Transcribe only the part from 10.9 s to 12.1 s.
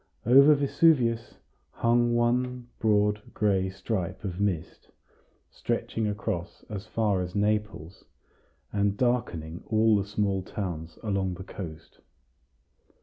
along the coast.